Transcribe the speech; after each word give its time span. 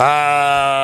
啊、 0.00 0.79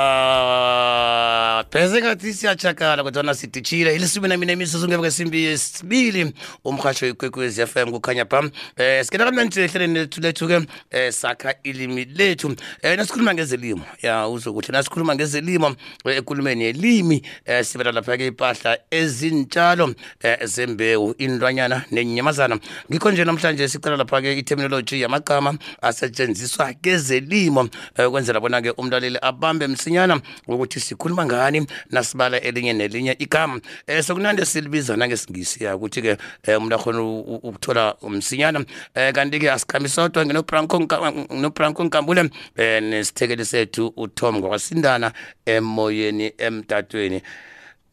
pheze 1.97 2.07
ngathi 2.07 2.35
siyachakala 2.35 3.03
kodwa 3.03 3.35
sidishile 3.35 3.95
ilisumi 3.95 4.29
nami 4.29 4.47
nemizuzu 4.47 4.89
ngeke 4.89 5.11
simbi 5.11 5.45
yesibili 5.45 6.33
umhasho 6.65 7.07
ikwekwezi 7.07 7.67
FM 7.67 7.91
kukhanya 7.91 8.25
pha. 8.25 8.51
Eh 8.77 9.05
sikena 9.05 9.25
kamnandi 9.25 9.61
ehleleni 9.61 9.95
lethu 9.95 10.21
lethu 10.21 10.49
ke 10.49 10.67
eh 10.91 11.13
sakha 11.13 11.55
ilimi 11.65 12.05
lethu. 12.05 12.55
Eh 12.83 12.97
nasikhuluma 12.97 13.35
ngezelimo. 13.35 13.85
Ya 14.03 14.29
uzokuthi 14.29 14.73
nasikhuluma 14.73 15.15
ngezelimo 15.15 15.77
eh, 16.05 16.17
ekulumeni 16.17 16.65
yelimi 16.65 17.23
eh 17.45 17.65
sibela 17.65 17.93
lapha 17.93 18.17
ke 18.17 18.27
impahla 18.27 18.79
ezintshalo 18.91 19.95
eh, 20.23 20.45
zembewu 20.45 21.15
indlwanyana 21.19 21.85
nenyamazana 21.91 22.59
ngikho 22.91 23.11
nje 23.11 23.25
namhlanje 23.25 23.69
sicela 23.69 23.97
lapha 23.97 24.21
ke 24.21 24.39
iterminology 24.39 25.01
yamagama 25.01 25.59
asetshenziswa 25.83 26.75
kezelimo 26.75 27.69
eh, 27.97 28.09
ukwenzela 28.09 28.41
bona 28.41 28.63
ke 28.63 28.71
umlaleli 28.71 29.19
abambe 29.23 29.67
msinyana 29.67 30.21
ukuthi 30.49 30.81
sikhuluma 30.81 31.27
ngani 31.27 31.67
nasibala 31.91 32.41
elinye 32.41 32.73
nelinye 32.73 33.17
igama. 33.19 33.61
Eh 33.87 34.03
sokunande 34.03 34.45
silibiza 34.45 34.97
nangesingisi 34.97 35.65
ya 35.65 35.77
ukuthi 35.77 36.03
ke 36.03 36.17
eh, 36.47 36.59
umuntu 36.59 36.75
akhona 36.75 37.03
u- 37.03 37.21
u- 37.21 37.41
ukuthola 37.49 37.95
msinyana 38.09 38.65
eh 38.95 39.13
kanti 39.15 39.39
ke 39.39 39.51
asikhambi 39.53 39.89
sodwa 39.89 40.27
nginobranco 40.27 41.85
nkambule 41.85 42.31
eh 42.57 42.83
nesithekeli 42.83 43.45
sethu 43.45 43.93
uTom 43.97 44.37
ngokwasindana 44.37 45.13
emoyeni 45.47 46.33
emtatweni. 46.39 47.23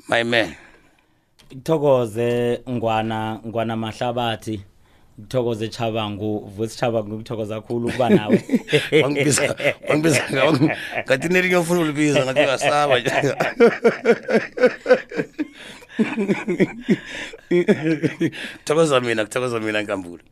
My 0.10 0.24
man. 0.24 0.54
Ngithokoze 1.54 2.62
ngwana 2.70 3.40
ngwana 3.48 3.76
mahlabathi. 3.76 4.62
Ngithokoze 5.20 5.68
Chabangu 5.68 6.40
vusi 6.56 6.78
Chabangu 6.78 7.08
ngikuthokoza 7.10 7.56
kakhulu 7.62 7.92
kuba 7.92 8.10
nawe. 8.10 8.44
Wangibiza 9.04 9.56
wangibiza 9.90 10.22
nga- 10.32 10.78
ngathi 11.06 11.28
nelinye 11.30 11.58
ufuna 11.58 11.80
ulibiza 11.80 12.24
ngathi 12.26 12.40
uyasaba. 12.40 13.00
Nje 13.00 13.36
thokoza 18.66 19.02
mina 19.02 19.26
kuthokoza 19.26 19.60
mina 19.60 19.82
nkambule. 19.82 20.24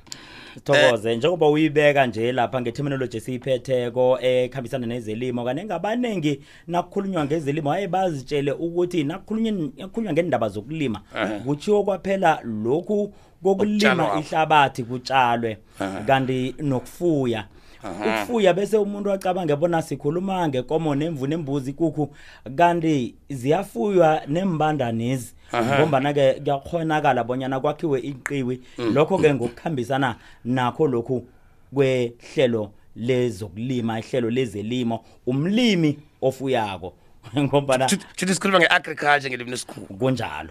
Thokoze. 0.63 1.16
Njengoba 1.16 1.47
uyibeka 1.49 2.05
nje 2.07 2.31
lapha 2.31 2.61
ngeterminology 2.61 3.17
esiyiphetheko 3.17 4.19
ekhambisana 4.21 4.88
nezelimo 4.88 5.43
kanenge 5.45 5.66
ngabanengi 5.66 6.41
nakukhulunywa 6.67 7.25
ngezelimo 7.25 7.69
haye 7.71 7.88
bazitshele 7.88 8.51
ukuthi 8.51 9.03
nakukhulunywa 9.03 9.51
nakukhulunywa 9.77 10.13
ngendaba 10.13 10.49
zokulima 10.49 11.01
Ehhe. 11.16 11.39
kuchiwo 11.39 11.83
kwaphela 11.83 12.39
lokhu 12.43 13.13
kokulima 13.44 14.03
Okutshalwako. 14.03 14.20
ihlabathi 14.20 14.84
kutshalwe 14.84 15.58
Ehhe. 15.81 16.03
kanti 16.08 16.56
nokufuya. 16.59 17.45
Ukufuya 17.84 18.53
bese 18.53 18.78
umuntu 18.78 19.11
acabange 19.11 19.56
bona 19.56 19.81
sikhuluma 19.81 20.47
ngekomo 20.47 20.95
nemvu 20.95 21.28
nembuzi 21.28 21.69
ikukhu 21.72 22.14
kanti 22.56 23.16
ziyafuywa 23.30 24.22
nembandanezi 24.28 25.34
Aha. 25.52 25.80
ngombana 25.80 26.14
ke 26.14 26.34
kuyakhonakala 26.34 27.23
bonyana 27.23 27.59
kwakhiwe 27.59 28.00
iqiwi 28.00 28.62
lokho 28.94 29.17
ke 29.17 29.34
ngokukhambisana 29.34 30.16
nakho 30.45 30.88
lokhu 30.88 31.25
kwehlelo 31.73 32.72
lezokulima 32.95 34.00
ihlelo 34.00 34.30
lezelimo 34.30 35.03
umlimi 35.28 36.00
ofuyako. 36.22 36.94
Ngombana 37.38 37.86
Chuthi 37.88 38.34
sikhuluma 38.34 38.59
nge-agriculture 38.59 39.30
ngelimi 39.30 39.52
lesikhulu 39.52 39.86
kunjalo. 40.00 40.50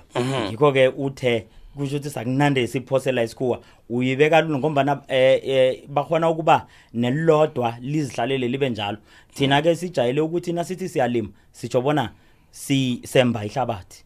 Ngikho 0.49 0.73
ke 0.73 0.89
uthe 0.89 1.47
kusho 1.77 1.97
ukuthi 1.97 2.11
sakunande 2.11 2.67
siphosela 2.67 3.23
isikhuwa. 3.23 3.61
Uyibeka 3.89 4.41
lula 4.41 4.59
ngombana 4.59 5.03
eh, 5.09 5.41
eh 5.45 5.83
bakhona 5.89 6.31
ukuba 6.31 6.67
nelodwa 6.95 7.77
lizihlalele 7.81 8.49
libe 8.49 8.71
njalo. 8.71 8.99
Thina 9.35 9.63
ke 9.63 9.77
sijayele 9.77 10.21
ukuthi 10.21 10.53
nasithi 10.53 10.89
siyalima 10.89 11.29
sitsho 11.53 11.81
bona 11.81 12.13
sisemba 12.51 13.45
ihlabathi. 13.45 14.05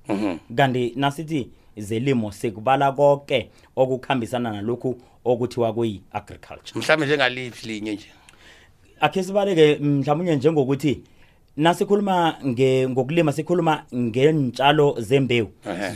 Kanti 0.56 0.92
nasithi 0.96 1.48
zelimo 1.76 2.32
sikubala 2.32 2.92
konke 2.92 3.50
okukhambisana 3.76 4.52
nalokhu 4.52 4.96
okuthiwa 5.24 5.72
kuyi 5.72 6.02
agriculture 6.12 6.80
mhlawumbe 6.80 7.06
njengaliphi 7.06 7.68
linye 7.68 7.94
nje? 7.94 8.06
Akhe 9.00 9.22
sibaleke 9.22 9.78
mhlawumnye 9.80 10.36
njengokuthi 10.36 11.02
nasikhuluma 11.56 12.36
ngokulima 12.88 13.32
sikhuluma 13.32 13.84
ngentshalo 13.94 14.96
zembewu. 15.00 15.48
Ehhe. 15.66 15.94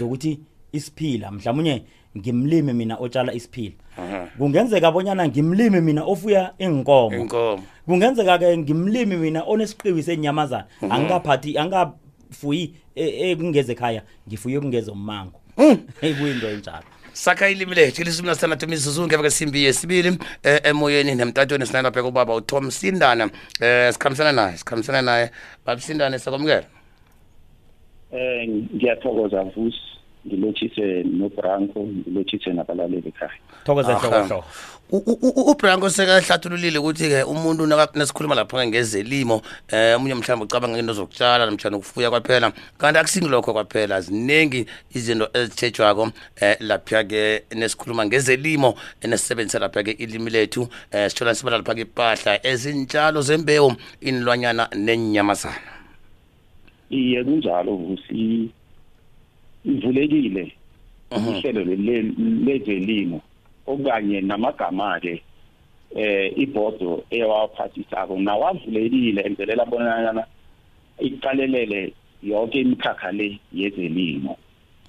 Zokuthi 0.72 0.76
isiphila. 0.76 1.30
Mhlawumnye 1.30 1.82
ngimlimi 2.16 2.72
mina 2.72 2.96
otshala 2.96 3.32
isiphila. 3.32 3.74
Ehhe. 3.98 4.26
kungenzeka 4.38 4.92
bonyana 4.92 5.28
ngimlimi 5.28 5.80
mina 5.80 6.04
ofuya 6.04 6.52
inkomo 6.58 7.16
inkomo 7.16 7.62
kungenzeka 7.86 8.38
ke 8.38 8.56
ngimlimi 8.58 9.16
mina 9.16 9.42
onesiqiwi 9.42 10.02
senyamazana 10.02 10.66
angikaphathi 10.90 11.58
angikafuyi 11.58 12.74
e- 12.94 13.30
ekungeze 13.30 13.72
ekhaya 13.72 14.02
ngifuye 14.28 14.60
kungeze 14.60 14.90
ummango 14.90 15.40
ekuyinto 16.02 16.48
enjalo. 16.54 16.84
Sakha 17.12 17.48
ilimi 17.48 17.74
lethu 17.74 18.02
ilisumi 18.02 18.28
nasithandathu 18.28 18.66
imizuzu 18.66 19.06
ngeva 19.06 19.22
kesimbi 19.22 19.64
yesibili 19.64 20.18
eh, 20.42 20.60
emoyeni 20.64 21.14
nemtatweni 21.14 21.66
sinalapha 21.66 22.02
kubaba 22.02 22.34
utom 22.34 22.70
sindana 22.70 23.30
eh 23.60 23.92
sikhambisana 23.92 24.32
naye 24.32 24.56
sikhambisana 24.56 25.02
naye. 25.02 25.30
Babisindane 25.66 26.18
sakwamukela 26.18 26.64
Eh 28.12 28.48
ngiyathokoza 28.48 29.42
vusi 29.42 29.97
ngilotshise 30.28 31.02
noBranco 31.02 31.80
ngilotshise 31.80 32.52
nabalaleli 32.52 33.08
ekhaya. 33.08 33.32
thokoza 33.64 33.96
Aha. 33.96 33.98
hlokohlobo 33.98 34.44
U- 34.90 35.04
u- 35.06 35.18
u- 35.22 35.50
ubranko 35.50 35.90
sekahlathululile 35.90 36.78
ukuthi-ke 36.78 37.22
umuntu 37.22 37.66
nasikhuluma 37.94 38.34
lapha 38.34 38.66
ngezelimo 38.66 39.42
eh 39.68 39.96
omunye 39.96 40.14
mhlawumbe 40.14 40.44
ucabanga 40.44 40.76
ngento 40.76 40.92
zokutshala 40.92 41.46
namtshana 41.46 41.76
ukufuya 41.76 42.10
kwaphela 42.10 42.52
kanti 42.78 42.98
akusingilokho 42.98 43.52
kwaphela 43.52 44.00
ziningi 44.00 44.64
izinto 44.94 45.28
ezithetshwako 45.34 46.08
eh 46.40 46.56
lapha-ke 46.60 47.44
nesikhuluma 47.54 48.06
ngezelimo 48.06 48.74
nesisebenzisa 49.04 49.58
lapha-ke 49.58 49.90
ilimi 49.90 50.30
lethu 50.30 50.68
eh 50.92 51.10
sithola 51.10 51.34
sibala 51.34 51.56
lapha-ke 51.58 51.80
impahla 51.80 52.46
ezintshalo 52.46 53.20
zembewu 53.22 53.76
inilwanyana 54.00 54.68
nenyamazana 54.74 55.76
Iye 56.90 57.24
kunjalo 57.24 57.76
vusi 57.76 58.48
ivulekile 59.64 60.52
ihlelo 61.10 61.64
le- 61.64 62.12
lezelimo 62.46 63.20
okanye 63.66 64.20
namagama 64.20 65.00
ke 65.00 65.22
eh 65.96 66.32
ibodo 66.36 67.04
eyawaphathisako 67.10 68.18
nawavulekile 68.18 69.20
enzelela 69.22 69.64
bonana 69.64 70.24
iqalelele 71.00 71.92
yonke 72.22 72.60
imikhakha 72.60 73.12
le 73.12 73.38
yezelimo. 73.52 74.36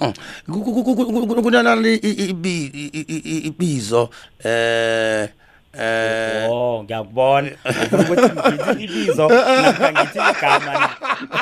Mm. 0.02 0.14
Ku- 0.46 0.64
ku- 0.64 0.84
ku- 0.84 0.96
ku- 0.96 1.28
ku- 1.28 1.44
kunalali 1.44 1.96
i- 1.96 2.16
i- 2.24 2.30
ibi- 2.32 2.72
i- 2.74 2.92
i- 2.96 3.24
i- 3.34 3.44
ibizo 3.48 4.10
eh 4.44 5.28
eh 5.76 6.48
Oh 6.50 6.84
ngiyakubona 6.84 7.52
ufuna 7.70 8.02
ukuthi 8.04 8.30
ngithi 8.34 8.84
ibizo 8.84 9.28
namkha 9.30 9.92
ngithi 9.92 10.20
igama 10.32 10.74
na 10.80 10.90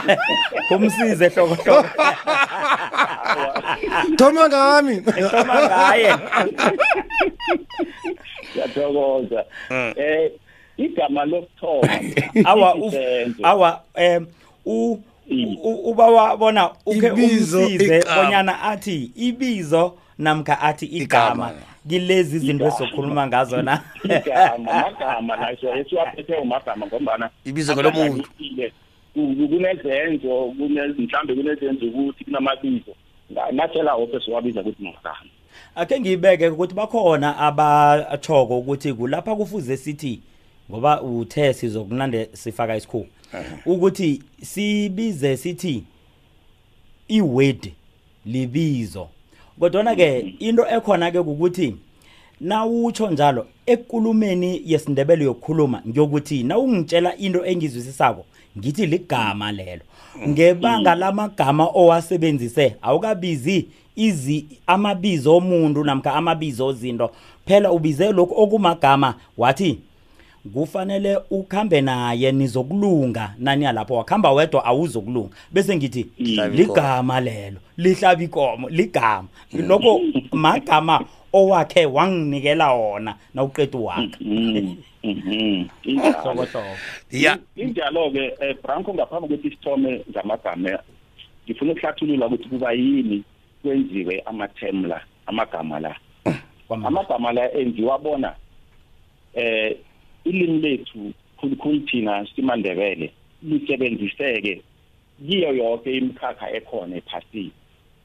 kumsize 0.68 1.30
hloko 1.30 1.56
hloko 1.56 1.88
thoma 4.18 4.48
ngami 4.50 4.94
ehloma 5.18 5.56
ngaye 5.68 6.12
Ngiyathokoza. 8.54 9.46
Mm. 9.70 9.94
Eh 9.98 10.32
igama 10.78 11.26
lokuthoma 11.26 11.90
awa 12.46 12.74
uf- 12.76 12.88
isenzo. 12.94 13.40
awa 13.48 13.82
em 13.96 14.28
u 14.66 15.00
I- 15.30 15.58
u- 15.64 15.90
uba 15.92 16.06
wabona 16.08 16.70
uke 16.86 17.08
Ibizo, 17.08 17.60
umsize 17.60 17.98
igama. 17.98 18.24
bonyana 18.24 18.62
athi 18.62 19.12
ibizo 19.16 19.94
namkha 20.18 20.62
athi 20.62 20.86
igama 20.86 21.34
Igama. 21.50 21.54
kilezi 21.90 22.36
izinto 22.36 22.64
Igama. 22.66 22.76
esokhuluma 22.76 23.28
ngazo 23.28 23.62
na 23.62 23.82
igama 24.04 24.72
amagama 24.86 25.38
naso 25.38 25.76
esiwaphethe 25.76 26.34
umagama 26.36 26.88
ngombana 26.88 27.30
Ibizo 27.46 27.74
ngelomuntu. 27.74 28.24
Ahlakaniphile. 28.24 28.72
Ku- 29.14 29.36
ku- 29.36 29.48
kunezenzo 29.50 30.54
kune 30.58 30.82
mhlambe 30.98 31.36
kunezenzo 31.36 31.86
ukuthi 31.86 32.24
kunamabizo 32.26 32.92
Nga- 32.92 33.07
nathela 33.52 33.96
wophe 33.96 34.20
siwabiza 34.20 34.62
ukuthi 34.62 34.84
magama 34.84 35.30
akhe 35.76 36.00
ngiyibeke 36.00 36.48
ukuthi 36.48 36.74
bakhona 36.74 37.38
abachoko 37.38 38.60
ukuthi 38.60 38.94
kulapha 38.94 39.36
kufuze 39.36 39.78
sithi 39.78 40.22
ngoba 40.70 41.02
uthe 41.02 41.54
sizokunande 41.54 42.30
sifaka 42.34 42.76
isikhu 42.76 43.08
ukuthi 43.66 44.24
sibize 44.42 45.38
sithi 45.38 45.84
iword 47.08 47.72
libizo. 48.26 49.10
Kodwa 49.60 49.96
ke 49.96 50.20
into 50.40 50.66
ekhona 50.68 51.12
ke 51.12 51.20
ukuthi 51.20 51.76
nawutsho 52.42 53.10
njalo 53.10 53.48
ekulumeni 53.66 54.62
yesindebele 54.66 55.26
yokukhuluma 55.26 55.82
ngiyokuthi 55.88 56.44
nawungitshela 56.44 57.16
into 57.18 57.46
engizwisisako 57.46 58.26
ngithi 58.58 58.86
ligama 58.86 59.52
lelo. 59.52 59.82
Ngebanga 60.28 60.96
lamagama 60.96 61.66
owasebenzise 61.74 62.76
awukabizi 62.82 63.68
izi 63.96 64.46
amabizo 64.68 65.38
omuntu 65.38 65.84
namkha 65.84 66.14
amabizo 66.14 66.68
ozinto. 66.68 67.12
Phela 67.46 67.72
ubize 67.72 68.12
lokhu 68.12 68.42
okumagama 68.42 69.16
wathi 69.38 69.80
kufanele 70.54 71.20
ukhambe 71.32 71.82
naye 71.82 72.32
nizokulunga. 72.32 73.34
Nani 73.40 73.66
yalapho 73.66 73.96
wakhamba 73.96 74.32
wedwa 74.32 74.66
awuzokulunga. 74.66 75.30
Bese 75.52 75.76
ngithi 75.76 76.06
ligama 76.54 77.20
lelo 77.20 77.58
lihlaba 77.78 78.24
ikomo 78.24 78.70
ligama. 78.70 79.28
Lokho 79.54 80.02
magama 80.32 81.06
owakhe 81.34 81.86
wanginikela 81.86 82.74
wona 82.74 83.16
nawuqeda 83.34 83.80
wakhe 83.80 84.18
Mhm. 84.22 84.76
Mhm. 85.04 85.66
Injalo. 85.84 86.14
sokohloko 86.24 86.78
ya 87.12 87.38
Injalo 87.56 88.12
ke 88.12 88.34
eh, 88.40 88.56
Branko 88.64 88.94
ngaphambi 88.94 89.28
kokuthi 89.28 89.50
sithome 89.50 90.02
ngamagama 90.12 90.80
ngifuna 91.46 91.72
ukuhlathulula 91.72 92.28
ukuthi 92.28 92.50
kuba 92.50 92.72
yini 92.74 93.24
kwenziwe 93.62 94.22
amatem 94.26 94.86
la 94.86 95.02
amagama 95.26 95.80
la 95.80 95.96
amagama 96.70 97.32
la 97.34 97.52
engiwabona 97.54 98.36
eh 99.34 99.78
ilimi 100.24 100.60
lethu 100.60 101.14
khulukhulu 101.40 101.80
thina 101.80 102.28
simandebele 102.36 103.12
lisebenziseke 103.44 104.62
kiyo 105.28 105.54
yonke 105.56 105.98
imikhakha 105.98 106.52
ekhona 106.52 106.96
ephasini 106.98 107.52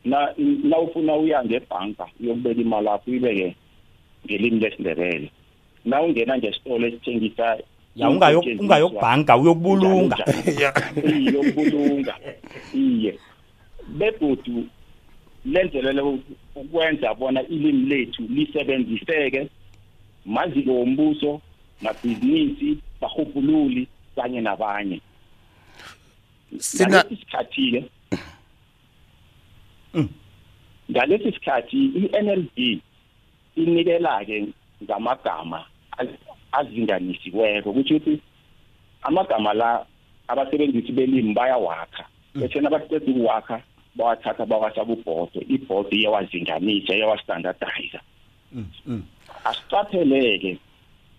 na 0.05 0.35
na 0.65 0.79
ufuna 0.79 1.17
uya 1.17 1.45
ngebhanka 1.45 2.07
uyokubeka 2.21 2.61
imali 2.61 2.87
yakho 2.87 3.11
uyibeke 3.11 3.57
ngelimi 4.27 4.61
lesindebele. 4.61 5.31
Na 5.85 6.03
ungena 6.03 6.39
ngesitolo 6.39 6.87
esithengisa 6.87 7.59
ya 7.97 8.11
ungayo 8.11 8.41
ungayokubhanka 8.41 9.37
uyokubulunga. 9.37 10.17
Ya. 10.61 10.73
Iye. 12.75 13.19
Begodu 13.89 14.67
lenzelele 15.45 16.03
ukwenza 16.55 17.15
bona 17.15 17.43
ilimi 17.43 17.87
lethu 17.87 18.23
lisebenziseke 18.23 19.49
maziko 20.27 20.71
wombuso 20.71 21.41
mabhizinisi 21.83 22.79
bahubhululi 23.01 23.89
kanye 24.17 24.41
nabanye. 24.41 25.01
Sina 26.59 26.89
ngalesi 26.89 27.17
sikhathi-ke 27.17 27.85
ngalesi 30.91 31.33
sikhathi 31.33 31.77
i-NLB 31.87 32.81
inikela-ke 33.57 34.47
ngamagama 34.85 35.65
az- 35.99 36.19
azinganisiweko 36.53 37.71
ukuthi 37.71 38.21
amagama 39.03 39.53
la 39.55 39.87
abasebenzisi 40.29 40.93
belimi 40.93 41.35
bayawakha. 41.35 42.05
Bese 42.35 42.61
nabaqeda 42.61 42.97
ukuwakha 43.13 43.61
bawathatha 43.95 44.47
bawasa 44.47 44.85
kubhodo 44.85 45.41
ibhodo 45.49 45.91
iyawazinganisa 45.91 46.95
iyawastandardize. 46.97 48.01
Mm, 48.53 48.67
mm. 48.87 49.03
asicapheleke 49.45 50.59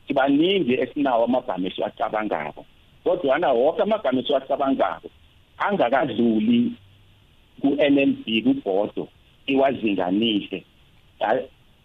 sibaningi 0.08 0.74
esinawo 0.74 1.26
amagama 1.26 1.68
esiwacabangako. 1.68 2.66
Kodwana 3.04 3.52
woke 3.54 3.82
amagama 3.82 4.22
esiwacabangako 4.22 5.10
angakadluli 5.58 6.72
ku-NLB 7.62 8.26
kubhodo 8.44 9.08
iwazinganise. 9.48 10.64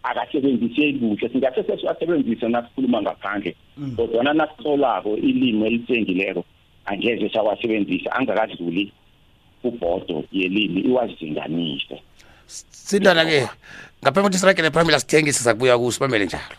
Akasebenziseki 0.03 0.99
kuhle. 0.99 1.29
Singathi 1.29 1.63
sesiwasebenzise 1.63 2.47
nasikhuluma 2.47 3.01
ngaphandle 3.01 3.55
Mm. 3.77 3.95
kodwana 3.95 4.33
nasihlolako 4.33 5.15
ilimi 5.17 5.67
elitsengileko 5.67 6.43
angeze 6.85 7.29
sawasebenzisa 7.29 8.11
angakadluli 8.11 8.91
kubhodo 9.61 10.23
yelimi 10.31 10.81
iwazinganise. 10.81 12.01
Sindana 12.47 13.25
ke 13.25 13.47
ngaphambi 14.03 14.21
kokuthi 14.21 14.37
sirakele 14.37 14.71
phambili 14.71 14.95
asithengise 14.95 15.43
sakubuya 15.43 15.77
kuso 15.77 15.99
bamele 15.99 16.25
njalo. 16.25 16.55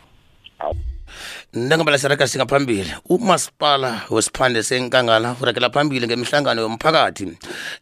Awu. 1.53 1.65
njengoba 1.65 1.91
lasiraga 1.91 2.29
singaphambili. 2.29 2.95
Umasipala 3.09 4.03
wesiphande 4.11 4.63
senkangala 4.63 5.37
urakela 5.41 5.71
phambili 5.71 6.07
ngemihlangano 6.07 6.63
yomphakathi 6.63 7.39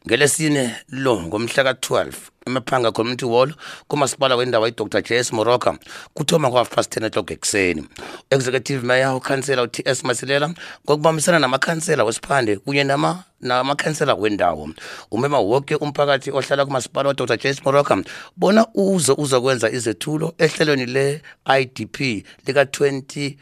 ngelesine 0.07 0.75
lo 0.89 1.21
ngomhla 1.23 1.65
ka-12 1.65 2.13
emaphanga 2.47 2.93
community 2.93 3.27
hall 3.27 3.53
kumasipala 3.89 4.37
wendawo 4.37 4.69
idr 4.69 5.03
jas 5.03 5.33
moroka 5.33 5.79
kuthoma 6.15 6.49
ngo-half 6.49 6.75
past 6.75 6.97
10 6.97 7.07
o'clock 7.07 7.31
ekuseni. 7.31 7.85
Executive 8.31 8.87
mayor 8.87 9.17
ukhansela 9.17 9.63
u-ts 9.63 10.05
masilela 10.05 10.51
ngokubambisana 10.85 11.39
namakhansela 11.39 12.05
wesiphande 12.05 12.57
kunye 12.57 12.85
nama 12.85 13.25
namakhansela 13.41 14.15
wendawo. 14.15 14.71
Umema 15.11 15.39
woke 15.39 15.75
umphakathi 15.75 16.31
ohlala 16.31 16.65
kumasipala 16.65 17.09
wadr 17.09 17.37
jas 17.37 17.63
moroka 17.65 18.03
bona 18.37 18.67
uze 18.75 19.13
uzokwenza 19.13 19.71
izethulo 19.71 20.35
ehlelweni 20.39 20.87
le-idp 20.87 22.25
lika-20 22.47 23.37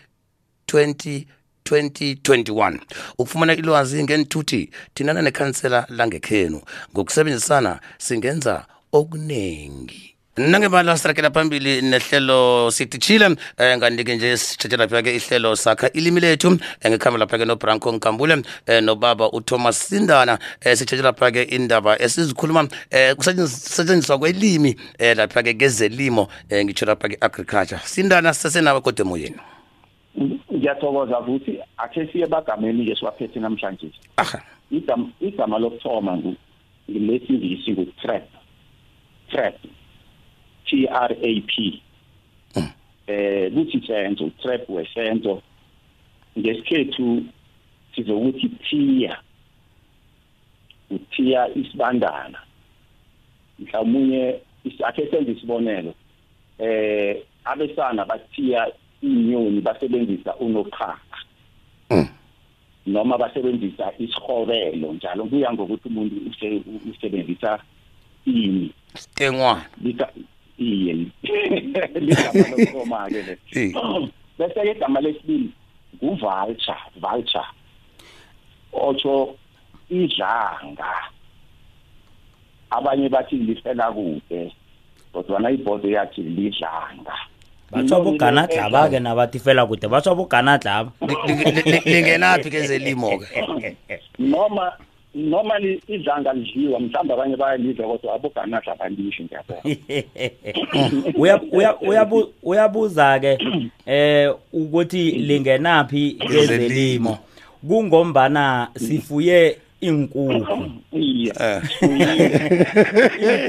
20 0.72 1.26
2021 1.66 2.78
ukufumana 3.18 3.54
ilwazi 3.54 4.02
ngenthuthi 4.02 4.70
thinana 4.94 5.22
nekhansela 5.22 5.86
langekhenu. 5.88 6.62
Ngokusebenzisana 6.92 7.80
singenza 7.98 8.66
okuningi 8.92 10.16
nangebala 10.36 10.98
sirakela 10.98 11.30
phambili 11.30 11.82
nehlelo 11.82 12.70
sithi 12.70 12.98
chile 12.98 13.36
eh, 13.58 13.76
ngandike 13.76 14.16
nje 14.16 14.36
sitshetshe 14.36 14.76
lapha-ke 14.76 15.16
ihlelo 15.16 15.56
sakha 15.56 15.92
ilimi 15.92 16.20
lethu. 16.20 16.58
Eh, 16.80 16.90
ngekhambe 16.90 17.18
lapha-ke 17.18 17.44
nobranco 17.44 17.92
nkambule 17.92 18.42
eh, 18.66 18.82
nobaba 18.82 19.32
uthomas 19.32 19.88
sindana 19.88 20.38
eh, 20.60 20.76
sitshetshe 20.76 21.02
lapha-ke 21.02 21.42
indaba 21.42 22.02
esizikhuluma 22.02 22.68
eh, 22.90 23.14
kusetshenziswa 23.16 24.18
kwelimi 24.18 24.76
eh, 24.98 25.16
lapha-ke 25.16 25.54
kezelimo 25.54 26.28
eh, 26.48 26.64
ngitsho 26.64 26.86
lapha-ke 26.86 27.16
agriculture 27.20 27.80
sindana 27.84 28.34
sesenawe 28.34 28.80
kodwa 28.80 29.06
emoyeni 29.06 29.36
ngiyathokoza 30.16 31.22
futhi 31.22 31.58
akhe 31.76 32.06
siye 32.12 32.26
bagameni-ke 32.26 32.96
siwaphethe 32.96 33.40
namhlanje. 33.40 33.90
Igama 34.70 35.08
igama 35.20 35.58
lokuthoma 35.58 36.18
ngilesingisi 36.88 37.72
ngu-trap 37.72 38.24
trap 39.30 39.56
t 40.66 40.88
r 40.88 41.12
a 41.12 41.40
p. 41.40 41.82
Eh 43.06 43.52
kuthi 43.52 43.86
senzo 43.86 44.30
trap 44.42 44.68
wesenzo. 44.68 45.42
Ngesikhethu 46.38 47.24
sizokuthi 47.94 48.48
thiya 48.48 49.18
uthiya 50.90 51.48
isibandana. 51.54 52.38
Mhlawumunye 53.58 54.40
akhe 54.84 55.10
senze 55.10 55.32
isibonelo. 55.32 55.94
Eh 56.58 57.16
abesana 57.44 58.04
bathiya 58.04 58.72
inyoni 59.06 59.60
basebenzisa 59.60 60.34
unophaka. 60.36 61.18
Mm. 61.90 62.08
noma 62.86 63.18
basebenzisa 63.18 63.92
isihobelo 63.98 64.92
njalo 64.92 65.24
kuya 65.24 65.52
ngokuthi 65.52 65.88
umuntu 65.88 66.14
use- 66.30 66.62
usebenzisa 66.90 67.58
ini? 68.26 68.70
Stengwana 68.94 69.66
lika 69.82 70.08
iye 70.58 71.06
ligama 71.94 72.48
lokuthoma-ke 72.50 73.22
le. 73.22 73.34
Bese-ke 74.38 74.70
igama 74.70 75.00
lesibili 75.00 75.50
nguvulture 76.02 76.76
vulture 77.00 77.44
otsho 78.72 79.36
idlanga. 79.90 80.90
Abanye 82.70 83.08
bathi 83.08 83.36
lifela 83.36 83.92
kude 83.92 84.52
kodwana 85.12 85.50
ibhodo 85.50 85.88
yathi 85.88 86.22
lidlanga. 86.22 87.14
Batsho 87.72 88.00
boganadlaba-ke 88.00 89.00
nabathi 89.00 89.38
fela 89.38 89.66
kude 89.66 89.88
batsho 89.88 90.14
boganadlaba 90.14 90.90
lingenaphi 91.84 92.50
kezelimo-ke 92.50 93.26
noma 94.18 94.72
noma 95.14 95.58
li- 95.58 95.80
idlanga 95.88 96.32
lidliwa 96.32 96.80
mhlawumbe 96.80 97.14
abanye 97.14 97.36
bayalidla 97.36 97.86
kodwa 97.86 98.14
aboganadla 98.14 98.74
balisho 98.76 99.22
ngiyabona 99.24 99.60
Uya- 101.18 101.40
uya- 101.52 101.76
uyabu- 101.80 102.28
uyabuza-ke 102.42 103.38
eh 103.86 104.30
ukuthi 104.52 105.10
lingenaphi 105.10 106.10
kezelimo 106.30 107.18
kungombana 107.68 108.68
sifuye 108.76 109.58
inkukhu 109.80 110.70
iye. 110.92 111.32
Eh. 111.40 111.62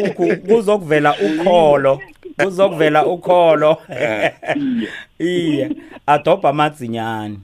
inkukhu 0.04 0.38
kuzokuvela 0.38 1.16
ukholo. 1.16 2.02
Kuzokuvela 2.38 3.06
ukholo. 3.06 3.78
Iye. 5.20 5.70
Adobha 6.08 6.50
amadzinyani. 6.50 7.40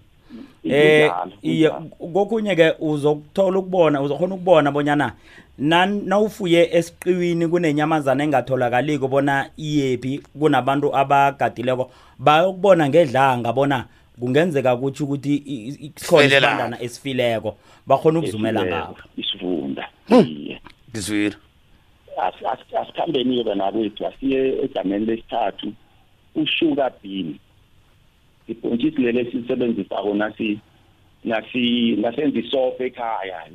Eh 0.64 1.12
iye 1.42 1.70
kokunye 2.14 2.56
ke 2.56 2.74
uzokuthola 2.80 3.60
ukubona 3.60 4.02
uzokhona 4.02 4.36
ukubona 4.36 4.72
bonyana 4.72 5.12
nan 5.58 6.02
nawufuye 6.06 6.70
esiqiwini 6.72 7.48
kunenyamazana 7.48 8.24
engatholakaliko 8.24 9.08
bona 9.08 9.50
iyephi 9.58 10.22
kunabantu 10.40 10.96
abagadileko 10.96 11.92
bayokubona 12.20 12.90
ngedlanga 12.90 13.54
bona 13.54 13.86
kungenzeka 14.20 14.78
kuthi 14.78 15.04
ukuthi 15.04 15.36
i- 15.36 15.68
i- 15.68 15.92
sikhona 15.96 16.24
Sifelela. 16.24 16.48
isibandana 16.48 16.82
esifileko 16.82 17.56
bakhona 17.88 18.20
ukuzumela 18.20 18.66
ngabo 18.66 18.96
isivunda 19.18 19.88
iye. 20.10 20.62
Ngizwile. 20.92 21.36
As- 22.18 22.46
as- 22.46 22.76
asikhambeni-ke 22.82 23.44
bana 23.44 23.72
bethu 23.72 24.06
asiye 24.08 24.64
egameni 24.64 25.06
lesithathu 25.06 25.74
usugar 26.36 26.92
bean 27.04 27.36
ibhontshisi 28.48 29.02
leli 29.02 29.32
sisebenzisako 29.32 30.14
nasi 30.14 30.60
nasi 31.24 31.96
nasenza 31.96 32.40
isofa 32.40 32.84
ekhaya. 32.84 33.48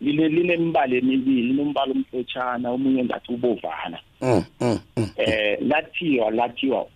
Line 0.00 0.28
linemibala 0.28 0.96
emibili 0.96 1.42
linombala 1.42 1.92
omhlotshana 1.92 2.70
omunye 2.70 3.04
ngathi 3.04 3.32
ubovana. 3.32 3.98
Mm, 4.20 4.44
mm, 4.60 4.78
mm. 4.96 5.10
eh 5.16 5.58
lathiwa 5.60 6.30
lathiwa 6.30 6.86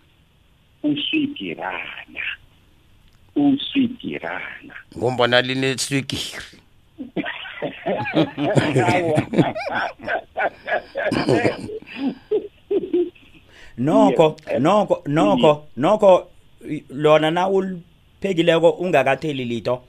uswigirana. 0.83 2.21
Uswigirana. 3.35 4.73
Ngombana 4.97 5.41
lineswigiri 5.41 6.59
nokho 13.77 14.35
nokho 14.59 15.03
nokho 15.07 15.63
nokho 15.77 16.27
i- 16.69 16.83
lona 16.89 17.31
na 17.31 17.47
uliphekileko 17.49 18.69
ungakatheli 18.69 19.45
litho. 19.45 19.81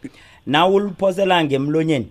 Na 0.47 0.67
uliphosela 0.67 1.45
ngemlonyeni 1.45 2.07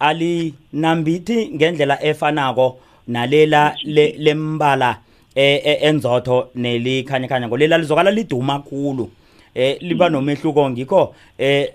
alinambithi 0.00 1.48
ngendlela 1.54 2.02
efanako 2.04 2.78
nalela 3.08 3.74
le- 3.84 4.14
lembala 4.18 4.98
e- 5.34 5.60
e- 5.64 5.78
enzotho 5.88 6.48
nelikhanyakanya 6.54 7.48
ngolela 7.48 7.78
lizokala 7.78 8.10
liduma 8.10 8.58
khulu 8.58 9.10
eh 9.54 9.76
liba 9.80 10.08
nomehluko 10.08 10.70
ngikho 10.70 11.14
eh 11.38 11.68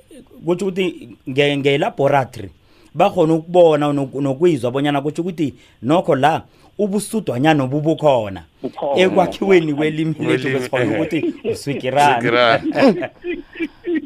kuthi 0.45 0.63
ukuthi 0.63 1.09
nge- 1.29 1.57
ngelaboratory 1.57 2.49
bakhona 2.93 3.33
ukubona 3.33 3.85
noku- 3.93 4.21
nokuyizwa 4.21 4.71
bonyana 4.71 5.01
kuthi 5.01 5.21
ukuthi 5.21 5.53
nokho 5.81 6.15
la 6.15 6.43
ubusudwanyana 6.77 7.63
obubukhona 7.63 8.43
Bukhona. 8.61 9.01
ekwakhiweni 9.01 9.73
kwelimi 9.73 10.15
lethu 10.19 10.47
eh. 10.47 10.91
ukuthi 10.91 11.33
uswigirani. 11.51 12.29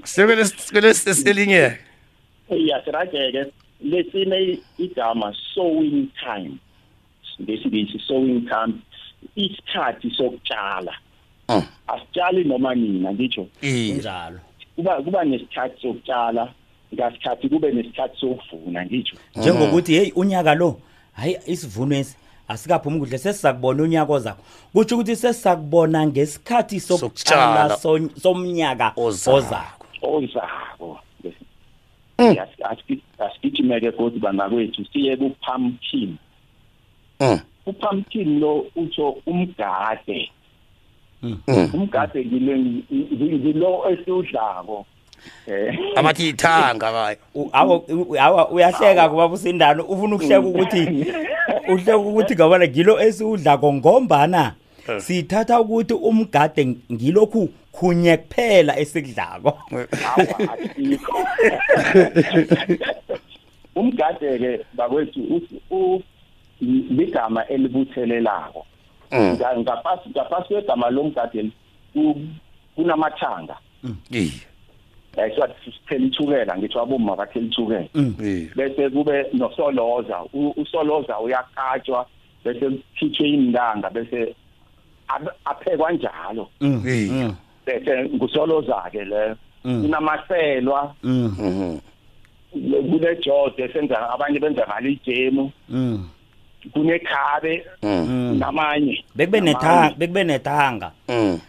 Sekweleselinye 0.04 1.72
yasirageke 2.70 3.46
lesine 3.82 4.60
igama 4.78 5.36
sowing 5.54 6.08
time. 6.24 6.52
Ngesingisi 7.42 8.00
sowing 8.08 8.42
time 8.42 8.74
isikhathi 9.36 10.12
sokutshala 10.18 10.94
Mm. 11.50 11.62
asitshali 11.88 12.44
noma 12.44 12.76
nina 12.76 13.14
ngitsho 13.14 13.48
iye. 13.62 13.94
Njalo 13.94 14.40
kuba 14.76 15.02
kuba 15.02 15.24
nesikhathi 15.24 15.82
sokutshala 15.82 16.52
ngasikhathi 16.96 17.50
kube 17.50 17.72
nesikhathi 17.72 18.18
sokuvuna 18.20 18.86
ngitsho. 18.86 19.18
Njengokuthi 19.36 19.94
hey 19.94 20.12
unyaka 20.16 20.56
lo 20.56 20.80
hayi 21.14 21.38
isivuno 21.48 21.96
esi 21.96 22.16
asikaphumi 22.48 23.00
kuhle. 23.00 23.18
Sesizakubona 23.18 23.84
unyaka 23.84 24.14
ozakho 24.14 24.42
kutsho 24.74 24.96
ukuthi 24.96 25.16
sesizakubona 25.16 26.08
ngesikhathi 26.08 26.80
sokutshala 26.80 27.70
Sokutshala. 27.70 27.78
son- 27.78 28.10
somnyaka 28.20 28.94
Ozako. 28.96 29.38
ozakho 29.38 29.86
ozako. 30.02 31.00
Yes, 32.20 32.48
asiki- 32.64 33.02
asigijimeke 33.20 33.92
kodwa 33.92 34.20
banakwethu 34.20 34.86
siye 34.94 35.18
ku-pumpkin. 35.18 36.16
Mm, 37.20 37.40
upumpkin 37.66 38.40
lo 38.40 38.66
utsho 38.76 39.10
umgade. 39.28 40.32
Mm. 41.24 41.38
mm. 41.48 41.70
umgade 41.74 42.26
ngile 42.26 42.56
ngi- 42.58 43.40
ngilo 43.40 43.90
esiwudlako. 43.92 44.78
eh 44.80 44.95
abathi 45.96 46.30
ithanga 46.30 46.92
bayo 46.92 47.18
awa 47.54 48.50
uyahleka 48.52 49.10
kuba 49.10 49.28
busindano 49.28 49.84
ufuna 49.84 50.16
ukuhleka 50.16 50.40
ukuthi 50.48 50.82
uhleka 51.70 51.98
ukuthi 51.98 52.34
ngabana 52.36 52.68
ngilo 52.68 53.00
esiwudlako 53.02 53.74
ngombana 53.74 54.54
Eh. 54.88 55.02
sithatha 55.02 55.62
ukuthi 55.62 55.94
umgade 55.94 56.66
ngilokhu 56.92 57.50
khunye 57.72 58.18
kuphela 58.18 58.78
esikudlako. 58.80 59.58
Awa 59.72 60.54
asikho 60.54 61.18
umgade 63.76 64.38
ke 64.40 64.66
bakwethu 64.78 66.02
ligama 66.62 67.48
elibuthelelako. 67.48 68.66
Mm, 69.12 69.34
Nga- 69.36 69.58
ngaphasi 69.60 70.48
kwegama 70.48 70.90
lomgade 70.90 71.50
ku- 71.94 72.22
kunamathanga. 72.76 73.58
Siwathi 75.16 75.72
sithela 75.72 76.06
ithukela 76.06 76.58
ngitho 76.58 76.82
abomma 76.82 77.16
bathela 77.16 77.46
ithukela 77.46 77.88
iye 77.96 78.50
bese 78.56 78.90
kube 78.90 79.26
nosoloza 79.34 80.18
usoloza 80.56 81.20
uyakatshwa 81.20 82.06
bese 82.46 82.66
kukhitshwe 82.70 83.30
indanga 83.30 83.90
bese 83.90 84.36
aphekwa 85.46 85.92
njalo. 85.92 86.48
Mm, 86.62 86.82
mm, 86.86 87.36
bese 87.66 88.10
ngusoloza 88.16 88.90
ke 88.92 89.06
le. 89.06 89.36
Mm. 89.66 89.82
kunamaselwa 89.82 90.94
mm, 91.04 91.36
Mhm. 91.40 91.80
kunejode 92.92 93.70
senza 93.74 94.10
abanye 94.10 94.40
benza 94.40 94.66
ngalo 94.68 94.90
ijemu. 94.90 95.52
Mm, 95.70 96.10
kunekhabe. 96.74 97.66
Mm, 97.84 98.06
mm. 98.10 98.38
namanye. 98.40 99.04
Bekube 99.16 99.42
nethanga 99.42 99.96
bekube 99.98 100.24
nethanga. 100.24 100.92
Mm. 101.10 101.40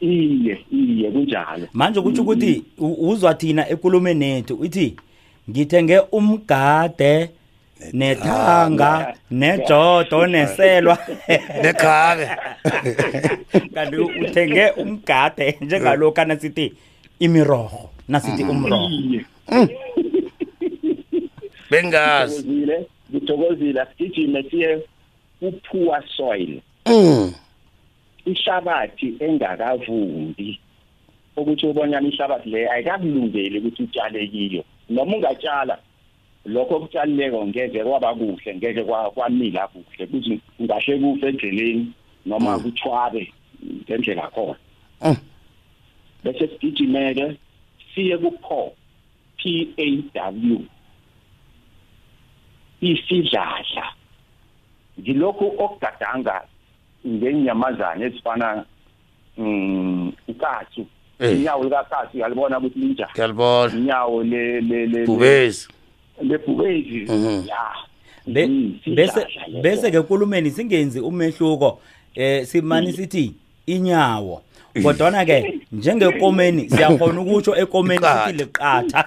Iye 0.00 0.58
iye 0.72 1.10
kunjalo. 1.10 1.66
Manje 1.72 2.00
kutsho 2.00 2.22
ukuthi 2.22 2.62
u- 2.78 3.08
uzwa 3.10 3.34
thina 3.34 3.68
ekulumeni 3.68 4.18
nethu 4.34 4.64
ithi 4.64 4.96
ngithenge 5.50 5.98
umgade 6.12 7.30
nethanga 7.92 9.14
nejodo 9.30 10.26
neselwa. 10.26 10.98
Nekhabe 11.62 12.28
kanti 13.74 13.96
uthenge 13.96 14.70
umgade 14.70 15.56
njengalokhu 15.60 16.24
nasithi 16.24 16.72
imiroho 17.20 17.90
nasithi 18.08 18.42
umroho 18.44 18.88
iye. 18.90 19.24
Bengazi. 21.70 22.38
Ngithokozile 22.42 22.86
ngithokozile. 23.10 23.80
Asigijime 23.80 24.42
siye 24.50 24.78
ku-poor 25.40 26.02
soil. 26.16 26.60
Mm, 26.86 27.32
ihlabathi 28.26 29.16
engakavumbi 29.20 30.58
ukuthi 31.36 31.66
ubonyana 31.66 32.08
ihlabathi 32.08 32.48
le 32.50 32.70
ayikakulungeli 32.70 33.58
ukuthi 33.58 33.82
utshale 33.82 34.26
kiyo 34.26 34.62
noma 34.90 35.16
ungatshala 35.16 35.76
lokho 36.46 36.74
okutshalileko 36.76 37.46
ngeke 37.46 37.84
kwaba 37.84 38.14
kuhle 38.14 38.54
ngeke 38.56 38.82
kwa- 38.84 39.10
kwamila 39.10 39.68
kuhle. 39.68 40.06
Kuthi 40.06 40.40
ungahle 40.60 40.98
kufe 40.98 41.26
endleleni 41.28 41.92
noma 42.26 42.58
kuthwabe 42.58 43.32
ngendlela 43.82 44.30
khona. 44.30 44.58
Mm. 45.02 45.16
bese 46.24 46.48
sigijimeke 46.48 47.36
siye 47.94 48.18
ku-paw 48.18 48.70
p 49.36 49.74
a 49.76 50.30
w. 50.30 50.60
Isidladla. 52.80 53.86
Ngilokhu 55.00 55.46
okugadanga 55.58 56.42
ngenyamazana 57.06 58.04
ezifana 58.04 58.64
mm 59.38 60.12
ukatsu. 60.28 60.86
Eh. 61.18 61.32
inyawo 61.32 61.64
likakatsu 61.64 62.16
uyalibona 62.16 62.58
ukuthi 62.58 62.78
linjani 62.78 63.10
ngiyalibona. 63.12 63.74
Inyawo 63.74 64.22
le 64.22 64.60
le 64.60 64.86
le 64.86 65.06
bubezi 65.06 65.68
lebhubezi. 66.22 67.06
Mhm. 67.08 67.48
ya. 67.48 68.46
Mm, 68.46 68.78
bese 68.86 69.26
bese 69.62 69.90
ke 69.90 70.02
kulumeni 70.02 70.50
singenzi 70.50 71.00
umehluko 71.00 71.80
eh 72.14 72.46
simani 72.46 72.92
sithi 72.92 73.34
inyawo. 73.66 74.42
kodwa 74.82 75.24
ke 75.24 75.60
njengekomeni 75.72 76.68
siyakhona 76.70 77.20
ukutsho 77.20 77.56
ekomeni 77.56 78.00
Liqatha. 78.00 78.34
sithi 78.34 78.38
liqatha. 78.38 79.04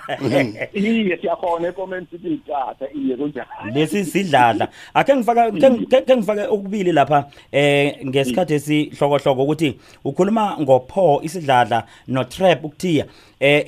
Iye 0.73 1.17
siyakhona 1.17 1.67
ekomeni 1.67 2.07
sithi 2.11 2.33
iqatha 2.33 2.85
iye 2.93 3.15
kunjani 3.17 3.47
lesi 3.73 4.05
sidladla. 4.05 4.67
Akhe 4.93 5.15
ngifaka 5.15 5.51
ke 5.51 6.15
ngifake 6.15 6.41
okubili 6.41 6.91
lapha 6.91 7.25
eh 7.51 8.05
ngesikhathi 8.05 8.53
esihlokohloko 8.53 9.43
ukuthi 9.43 9.75
ukhuluma 10.05 10.57
ngopho 10.61 11.21
isidladla 11.23 11.83
no 12.07 12.23
trap 12.23 12.65
ukuthiya. 12.65 13.05
Eh 13.39 13.65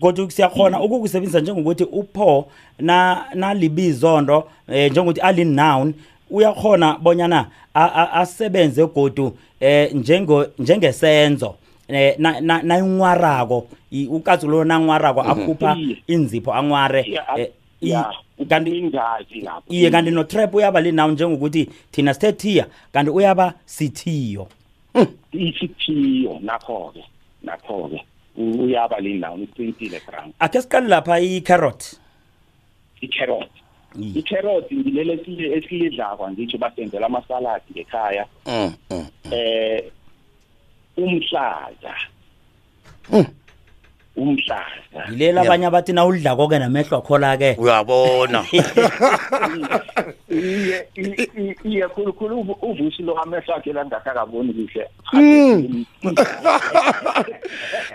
kodwa 0.00 0.30
siyakhona 0.30 0.80
ukukusebenzisa 0.80 1.40
njengokuthi 1.40 1.84
upho 1.84 2.48
na 2.78 3.24
nalibizondo 3.34 4.48
eh 4.68 4.90
njengokuthi 4.90 5.20
ali 5.20 5.44
noun 5.44 5.94
uyakhona 6.30 6.98
bonyana 6.98 7.50
a- 7.74 7.92
a- 7.94 8.12
asebenze 8.12 8.86
godu 8.86 9.36
eh 9.60 9.92
njengo 9.94 10.46
njengesenzo 10.58 11.54
eh 11.88 12.14
na 12.18 12.40
na 12.40 12.62
nayinwarako 12.62 13.66
ukatsu 14.10 14.48
lo 14.48 14.64
nangwarako 14.64 15.20
akhupha 15.20 15.76
Iye. 15.78 15.96
inzipho 16.06 16.52
angware 16.54 17.04
Ya, 17.08 17.38
eh, 17.38 17.50
i- 17.80 17.90
ya 17.90 18.12
kanti 18.48 18.78
ingazi 18.78 19.40
lapho? 19.40 19.72
Iye 19.74 19.90
kanti 19.90 20.10
no 20.10 20.24
trap 20.24 20.54
uyaba 20.54 20.80
linawo 20.80 21.12
njengokuthi 21.12 21.70
thina 21.90 22.14
sithe 22.14 22.32
thiya 22.32 22.66
kanti 22.92 23.10
uyaba 23.10 23.54
sithiyo. 23.64 24.48
Isithiyo 25.32 26.38
nakho 26.42 26.92
ke 26.94 27.04
nakho 27.42 27.88
ke 27.88 28.02
U- 28.36 28.64
uyaba 28.64 29.00
linawo 29.00 29.38
iqinile 29.38 30.00
ground 30.06 30.32
akhe 30.38 30.62
siqale 30.62 30.88
lapha 30.88 31.20
i-carrot. 31.20 31.96
I-carrot. 33.00 33.42
Iye. 33.42 33.62
I-carrot 34.00 34.66
ngilele 34.72 35.12
esilidlakwa 35.56 36.30
ngitsho 36.30 36.58
basenzela 36.58 37.06
amasaladi 37.06 37.72
ngekhaya 37.72 38.24
Mm, 38.46 38.72
mm. 38.90 39.06
eh 39.32 39.84
umhlaza 40.96 41.94
umhlaza 44.16 45.00
yilela 45.12 45.40
abanye 45.42 45.66
abathi 45.66 45.92
nawudla 45.92 46.36
koke 46.36 46.58
namehlo 46.58 46.96
akhola 46.98 47.36
ke 47.36 47.56
uyabona 47.58 48.40
iye 50.30 50.78
i- 50.96 51.30
i- 51.36 51.56
iye 51.68 51.84
khulukhulu 51.88 52.40
uvu- 52.40 52.58
uvusi 52.62 53.02
lo 53.02 53.12
amehlo 53.20 53.54
akhe 53.54 53.72
la 53.72 53.84
ngakakaboni 53.84 54.52
kuhle 54.56 54.84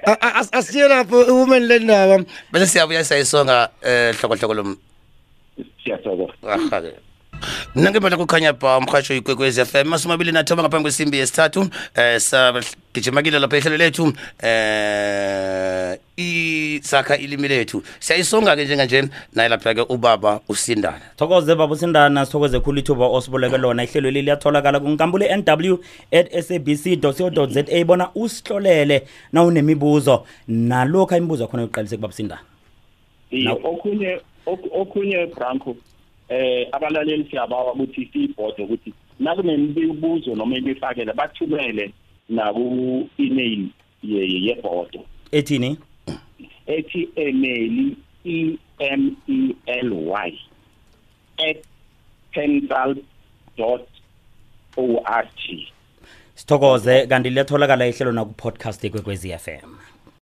A- 0.05 0.19
a- 0.21 0.33
as- 0.39 0.53
asiye 0.53 0.87
lapho 0.87 1.17
woman 1.33 1.63
le 1.67 1.79
ndaba 1.79 2.23
bese 2.51 2.65
siyabuya 2.67 3.03
siyayisonga 3.03 3.69
eh 3.81 4.13
hlokohloko 4.15 4.53
lo 4.53 4.63
siyathokoza 5.83 6.33
ahake. 6.43 6.91
Mna 7.75 7.91
ngempela 7.91 8.17
kukhanya 8.17 8.53
ba 8.53 8.77
umrhatsho 8.77 9.15
ikwekwezi 9.15 9.65
FM 9.65 9.87
masumi 9.87 10.13
abili 10.13 10.31
nathoba 10.31 10.63
ngaphambi 10.63 10.83
kwesimbi 10.83 11.17
yesithathu 11.17 11.69
eh 11.95 12.19
sagijimakile 12.19 13.39
lapha 13.39 13.57
ehlelo 13.57 13.77
lethu 13.77 14.13
eh 14.43 15.97
isakha 16.17 17.17
ilimi 17.17 17.47
lethu. 17.47 17.83
Siyayisonga-ke 17.99 18.65
njenganje 18.65 19.03
naye 19.33 19.49
lapha-ke 19.49 19.81
ubaba 19.89 20.39
usindana 20.49 21.01
thokoze 21.17 21.55
baba 21.55 21.73
usindana 21.73 22.25
sithokoze 22.25 22.59
khulu 22.59 22.79
ithuba 22.79 23.05
osiboleke 23.07 23.57
lona. 23.57 23.83
Ihlelo 23.83 24.11
leli 24.11 24.21
liyatholakala 24.21 24.79
kunkambule 24.79 25.35
nw 25.35 25.77
at 26.11 26.41
sabc 26.41 27.01
co 27.01 27.11
za 27.47 27.85
bona 27.85 28.09
usihlolele 28.15 29.07
na 29.31 29.43
unemibuzo 29.43 30.25
nalokhu 30.47 31.15
imibuzo 31.15 31.47
khona 31.47 31.61
yokuqalise 31.63 31.95
kubaba 31.95 32.13
usindana 32.13 32.41
iye 33.31 33.43
Now- 33.43 33.59
okhunye 33.63 34.19
ok- 34.45 34.69
okhunye 34.73 35.25
branco 35.25 35.75
eh 36.29 36.67
abalaleli 36.71 37.27
siyabawa 37.29 37.73
ukuthi 37.73 38.09
siyibhode 38.13 38.63
ukuthi 38.63 38.93
nakunemibuzo 39.19 40.35
noma 40.35 40.57
imifakele 40.57 41.13
bathumele 41.13 41.93
naku 42.29 43.09
email 43.17 43.67
ye 44.03 44.43
yebhodo. 44.45 45.05
Ethini? 45.31 45.77
Ethi 46.67 47.09
email 47.15 47.95
e 48.25 48.57
m 48.79 49.15
e 49.27 49.53
l 49.65 49.93
y 50.09 50.33
pensal.org 52.31 53.77
sithokoze 56.35 57.07
kanti 57.07 57.29
liyatholakala 57.29 57.87
ihlelo 57.87 58.11
naku-podcast 58.11 58.83
ekwekwezi 58.85 59.37
FM 59.37 59.69